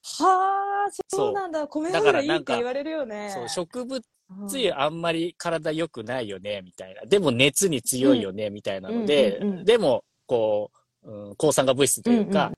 [0.03, 0.76] はあ、
[1.07, 1.67] そうなんだ。
[1.67, 3.31] 米だから油いいって言われるよね。
[3.33, 7.01] そう、植物うん油あんまり体良くないよね、みたいな。
[7.03, 10.71] でも熱に強いよね、みたいなので、でも、こ
[11.03, 12.57] う、うん、抗酸化物質というか、うんうん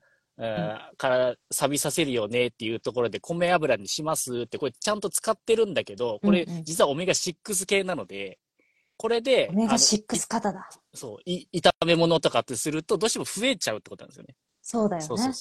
[0.96, 8.38] から錆びさせるよねっていうところで米油にしますって、これちゃんと使ってるんだけど、これ実はオメガ6系なので、
[8.96, 10.70] これで、オメガあの6型だ。
[10.94, 14.34] そう、い炒め物とかってすると、どうしても増えちゃうってことなんですよね。
[14.62, 15.34] そうだよそうそうね。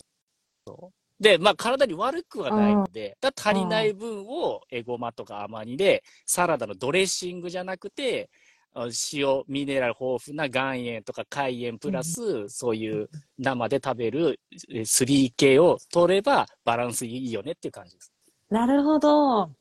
[0.67, 1.09] そう。
[1.20, 8.30] で、まあ体に悪くはないので、だ足りない分をエゴマとかアマニで、サラダのドレッシングじゃなくて、
[8.74, 14.40] あ塩、ミネラル豊富な岩塩とか海塩プラス、そういう生で食べる
[14.72, 18.14] え3系を取ればバランスいいよねっていう感じです。
[18.50, 19.52] なるほど。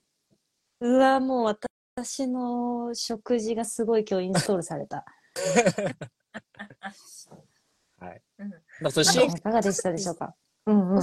[0.81, 5.05] うわ、もう私の食事がすごい今日インストールされた。
[7.99, 8.23] はい。
[8.39, 10.35] うんまあ、そのあ塩いかがでしたでしょうか？
[10.69, 11.03] うんうん。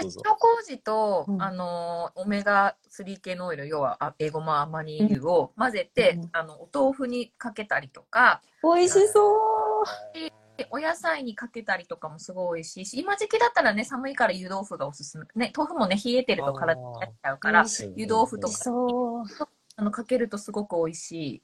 [0.00, 1.42] 塩麹と、うん。
[1.42, 6.28] あのオメガ3系のオイル要はあエゴマアマニ油を混ぜて、うん。
[6.32, 8.42] あのお豆腐にかけたりとか。
[8.62, 9.84] 美味しそう。
[10.56, 15.24] でお野菜にかけたりとかもすごい美味しいし今時期だったらね寒いから湯豆腐がおすすめ。
[15.34, 17.64] ね豆腐もね冷えてると体になっちゃうから
[17.96, 18.54] 湯豆腐とか。
[19.76, 21.42] あのかけるとすごく美味し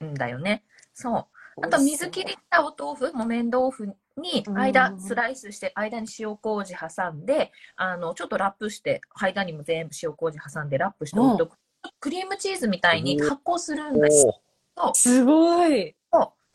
[0.00, 0.64] いんだよね。
[0.92, 1.26] そう。
[1.62, 11.56] あと水切りしたお豆腐、木綿豆腐に間うんスライスして、間に塩麹挟んで、あの、ちょっとラップして、間にも全部塩麹挟んでラップして置いとく。
[12.00, 14.40] クリームチーズみたいに発酵するんだよ。
[14.76, 14.94] おー。
[14.94, 15.94] すごい。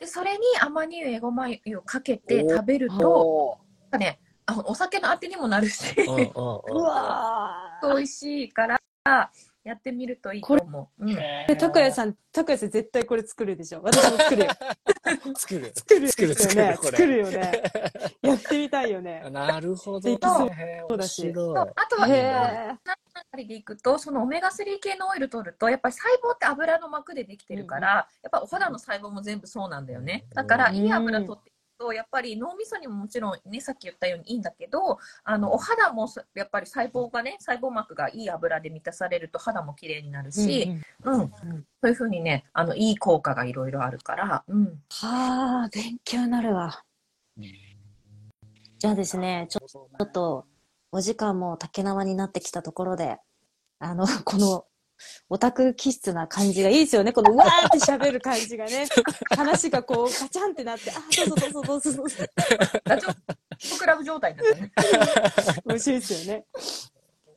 [0.02, 5.94] でそれにアマニ油エゴマ油をかけて食べるとおなんかねあお酒のあてにもなるし。
[5.94, 6.02] 美
[8.02, 8.80] 味しいから
[9.64, 11.04] やってみるといいと思う。
[11.04, 11.14] うん。
[11.14, 13.80] で、拓也さん、拓也さん絶対これ作るでしょ？
[13.82, 14.50] 私も作るよ。
[15.36, 15.72] 作る。
[15.74, 16.34] 作る作る。
[16.34, 17.62] 作る作るよね。
[18.22, 19.22] やってみたいよね。
[19.30, 20.84] なるほどできそうね。
[20.88, 22.78] そうだしあとは、へあ
[23.34, 23.36] え。
[23.36, 30.26] りでいくと、そのオメガ3系のオイル取ると、やっぱり細胞って油の膜でできてるから、やっぱお肌の細胞も全部そうなんだよね。
[30.34, 31.51] だから、うんいい油取って
[31.82, 40.70] と、やっぱり脳みそにももちろんね、さっき言ったようにいいんだけど、あの、お肌もそやっぱり細胞がね、細胞膜がいい油で満たされると肌も綺麗になるし、
[41.02, 44.80] うん、そういうふうにね、あの、いい効果がいろいろあるから、うん。
[44.90, 46.84] はあ、勉強になるわ。
[48.78, 50.46] じゃあですね、ちょちょっと、
[50.92, 53.18] お時間も竹縄になってきたところで、
[53.80, 54.66] あの、この、
[55.32, 57.12] オタク気質な感じがいいですよね。
[57.14, 58.86] このうわーって喋る感じがね。
[59.34, 62.28] 話がこう、ガチャンってなって、あ、そうそうそうそうそうそう。
[62.84, 64.70] ラジオクラブ状態だね。
[65.64, 66.44] 面白いですよね。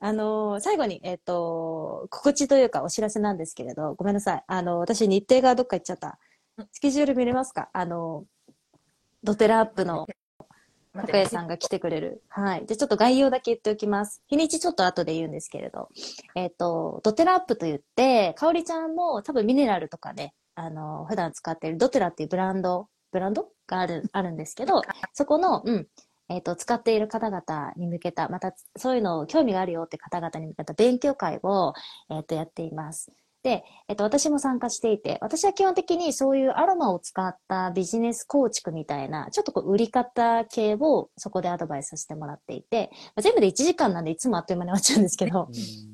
[0.01, 4.43] あのー最後に、えっ、と、告知というかお知らせなんですけれど、ごめんなさい。
[4.45, 6.19] あの、私日程がどっか行っちゃった。
[6.73, 7.69] スケジュール見れますか？
[7.71, 8.25] あの、
[9.23, 10.05] ドテラアップの
[10.95, 12.23] 待高谷さんが来てくれる。
[12.29, 12.65] はい。
[12.65, 14.23] じゃちょっと概要だけ言っておきます。
[14.27, 15.89] 日にちちょっと後で言うんですけれど。
[16.35, 23.49] えっ、と、ドテラアップと言って、かおりちゃんも多分ミネラルとかね、あの、普段使っているドテラっていうブランド、ブランド？
[23.67, 24.81] がある、あるんですけど、
[25.13, 25.87] そこの、うん、
[26.29, 31.73] えっ、と、使っている方々に向けた、またそういうのを興味があるよって方々に向けた勉強会を、
[32.09, 33.11] えっ、と、やっています。
[33.45, 45.47] で、えっと、私も参加していて、私は基本的にそういうアロマを使ったビジネス構築みたいな、ちょっとこう売り方系をそこでアドバイスさせてもらっていて、まあ全部で1時間なんでいつもあっという間に終わっちゃうんですけど、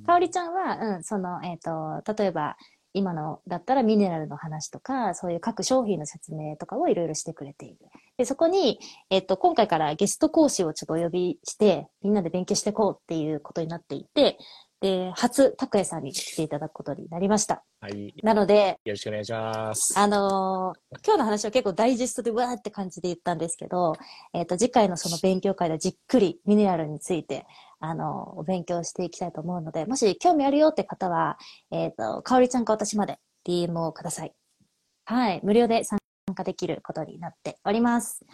[0.06, 2.56] かおりちゃんは、うん、その、えっ、と、例えば、
[2.94, 7.78] 今のだったらミネラルの話とか、そういう各商品の説明とかをいろいろしてくれている。
[8.16, 14.38] で、そこに、えっ、と、今回からゲスト講師をちょっとお呼びして、みんなで勉強していこうっていうことになっていて、
[14.82, 17.64] で、初、拓也さんに来ていただくことになりました。
[17.80, 18.14] はい。
[18.24, 19.94] なので、よろしくお願いします。
[19.98, 23.94] あのー今日の話は結構ダイジェストでわーって感じで言ったんですけど、
[24.34, 27.46] えっ、と、次回のその勉強会ではじっくりミネラルについて、
[27.80, 31.38] あのお勉強していきたいと思うので、もし興味あるよって方は、
[31.72, 34.34] えっ、と、かおりちゃんか私まで DM をください。
[35.06, 35.40] はい。
[35.44, 36.00] 無料で参
[36.34, 38.26] 加できることになっております。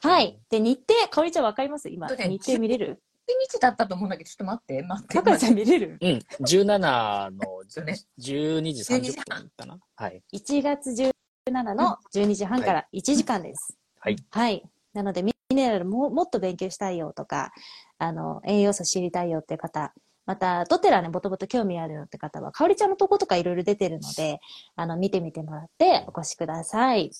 [0.00, 0.40] はい。
[0.50, 1.88] で、日程、かおりちゃんわかります？
[1.88, 3.02] 今、日程見れる？
[3.50, 5.14] 日だったと思うんだけど、ちょっと待って、待って。
[5.18, 5.98] 高谷さん見れる？
[6.00, 6.22] うん。
[6.40, 9.78] 17の ね12時30分かな？
[9.96, 10.22] はい。
[10.34, 13.76] 1月17の12時半から1時間です。
[14.00, 14.16] はい。
[14.30, 14.62] はい。
[14.92, 17.52] なので、ミネラルももっと勉強したいよとか、
[17.98, 19.94] あの、栄養素知りたいよっていう方、
[20.26, 24.38] また、ドテラね、もともと興味あるよって方は、かおりちゃんのとことかいろいろ出てるので、
[24.76, 27.10] あの、見てみてもらってお越しください。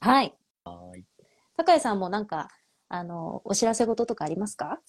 [0.00, 0.34] はい。
[0.64, 1.04] はい
[1.56, 2.48] 高谷さんもなんか、
[2.90, 4.80] あの、お知らせ事とかありますか？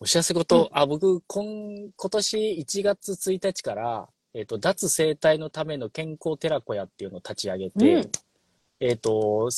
[0.00, 8.10] お知らせ事、あ、僕、今、今年1月1日から、えっ、と、脱生体のための健康寺子屋っていうのを立ち上げて、うん。
[8.80, 9.48] えっ、と、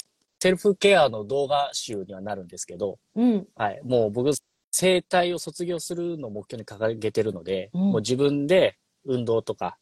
[0.43, 3.47] セルフケアの動画集にはなるんですけど、うん。
[3.55, 3.81] はい。
[3.85, 4.31] もう僕、
[4.71, 7.81] 生体を卒業するのを目標に掲げてるので、うん。
[7.81, 9.77] もう自分で運動とか、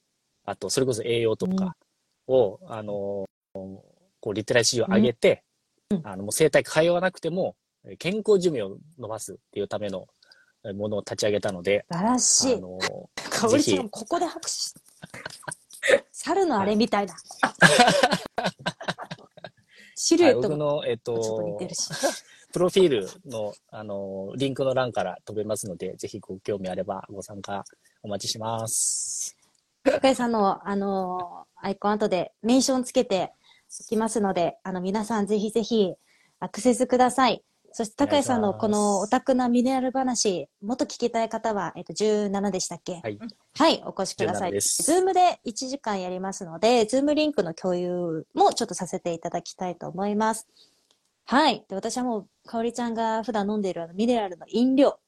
[0.44, 1.76] あと、それこそ栄養とか
[2.26, 5.44] を、あの、こう、リテラシーを上げて、
[6.02, 10.06] あの、もう生体通わなくても、え健康寿命を伸ばすっていうための
[10.64, 12.54] えものを立ち上げたので、素晴らしい。
[12.54, 12.78] あの、
[13.30, 14.74] かおりちゃん、ここで拍手し
[16.12, 17.14] 猿のあれみたいな。
[19.94, 21.90] シルエットの、えっちょっと似とてる、し。
[22.52, 27.64] プロフィールの、あの、リンクの欄から飛べますので、ぜひご興味あればご参加
[28.02, 29.36] お待ちします。
[29.84, 33.32] 高谷さんの、あのーアイコン後でメンションつけて
[33.80, 35.94] おきますので、あの、皆さんぜひぜひ
[36.38, 37.42] アクセスください。
[37.72, 43.00] そして、高谷さんのこのオタクなミネラル話、もっと聞きたい方は、えっと、17でしたっけ？
[43.02, 43.18] はい。
[43.58, 44.50] はい、お越しください。
[44.50, 50.48] 17ですズームで1時間やりますので、ズームリンクの共有もちょっとさせていただきたいと思います。
[51.26, 51.64] はい。
[51.68, 54.98] で私はもう、かおりちゃんが普段飲んでいるあのミネラルの飲料、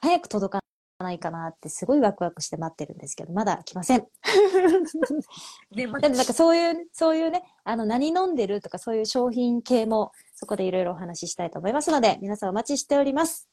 [0.00, 0.60] 早く届か
[1.04, 4.06] ないかなってすごいワクワクして待ってるんですけど、まだ来ません。
[5.72, 13.48] で、もなんかそういう、そういうね、あの、何飲んでるとかそういう商品系も、そこでいろいろお話ししたいと思いますので、皆さんお待ちしております。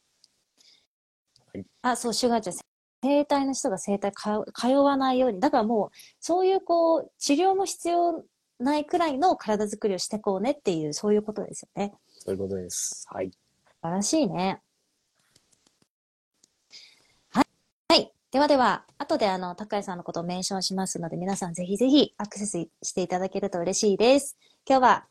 [1.53, 2.53] はいあ、そう、シュガーちゃん、
[3.01, 8.23] 生体の人が生体か通わないように、だからもう、そういうこう、治療も必要
[8.59, 11.93] ないくらいの体作りをしていこうねっていう、そういうことですよね。
[12.07, 13.07] そういうことです。
[13.09, 13.31] はい。
[13.31, 13.37] 素
[13.81, 14.61] 晴らしいね。
[17.29, 17.45] はい。
[17.89, 18.11] はい。
[18.37, 24.37] ではでは、後であの、高谷さんのことをメンションしますので、皆さんぜひぜひアクセスしていただけると嬉しいです。
[24.69, 25.07] 今日は、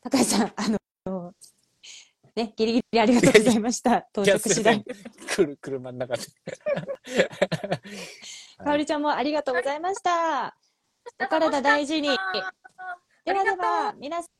[0.00, 0.64] 高橋さん、あ
[1.04, 1.32] の、
[2.34, 3.98] ね、ギリギリありがとうございました。
[4.12, 4.84] 到着次第。
[5.60, 6.22] 車の中で。
[8.64, 10.56] かおりちゃんもありがとうございました。
[11.20, 12.08] お体大事に。
[13.24, 14.32] ではでは、皆さん、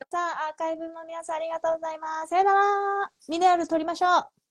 [0.48, 2.30] アーカイブの皆さんありがとうございます。
[2.30, 2.60] さよなら。
[3.28, 4.45] ミネラル取りましょう。